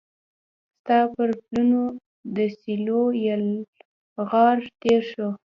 [0.79, 1.81] ستا پر پلونو
[2.35, 5.27] د سیلېو یلغار تیر شو